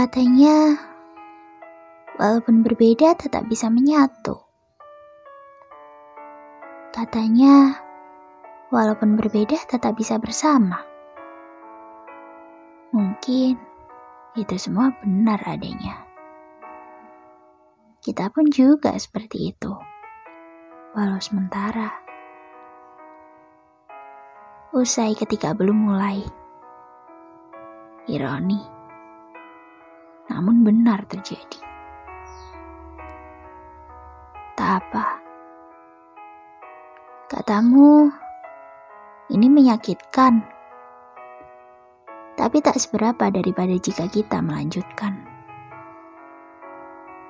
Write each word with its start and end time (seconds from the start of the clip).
Katanya, 0.00 0.80
walaupun 2.16 2.64
berbeda 2.64 3.20
tetap 3.20 3.44
bisa 3.52 3.68
menyatu. 3.68 4.32
Katanya, 6.88 7.76
walaupun 8.72 9.20
berbeda 9.20 9.60
tetap 9.68 10.00
bisa 10.00 10.16
bersama. 10.16 10.80
Mungkin 12.96 13.60
itu 14.40 14.56
semua 14.56 14.88
benar 15.04 15.44
adanya. 15.44 16.08
Kita 18.00 18.32
pun 18.32 18.48
juga 18.48 18.96
seperti 18.96 19.52
itu, 19.52 19.72
walau 20.96 21.20
sementara. 21.20 21.92
Usai 24.72 25.12
ketika 25.12 25.52
belum 25.52 25.92
mulai. 25.92 26.24
Ironi 28.08 28.79
namun 30.30 30.62
benar 30.62 31.02
terjadi. 31.10 31.58
Tak 34.54 34.70
apa. 34.86 35.06
Katamu, 37.26 38.06
ini 39.34 39.46
menyakitkan. 39.50 40.46
Tapi 42.38 42.58
tak 42.62 42.78
seberapa 42.78 43.28
daripada 43.28 43.74
jika 43.74 44.06
kita 44.06 44.38
melanjutkan. 44.40 45.18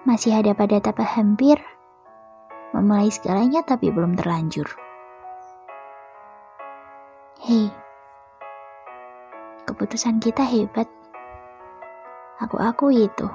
Masih 0.05 0.37
ada 0.37 0.53
pada 0.57 0.81
tahap 0.81 1.03
hampir, 1.03 1.61
memulai 2.73 3.11
segalanya 3.13 3.65
tapi 3.65 3.93
belum 3.93 4.17
terlanjur. 4.17 4.69
Hei, 7.41 7.73
keputusan 9.65 10.21
kita 10.21 10.45
hebat. 10.45 11.00
Aku 12.41 12.57
akui 12.57 13.05
itu. 13.05 13.29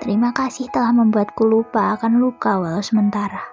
Terima 0.00 0.34
kasih 0.34 0.66
telah 0.72 0.90
membuatku 0.90 1.46
lupa 1.46 1.94
akan 1.94 2.18
luka 2.18 2.58
walau 2.58 2.82
sementara. 2.82 3.44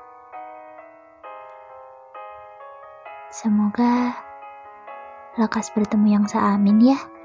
Semoga 3.29 4.17
lekas 5.37 5.69
bertemu 5.75 6.07
yang 6.17 6.25
seamin 6.25 6.95
ya. 6.95 7.18